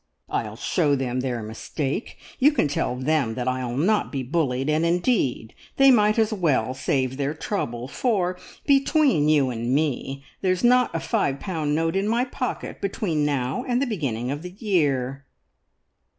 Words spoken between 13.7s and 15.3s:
the beginning of the year."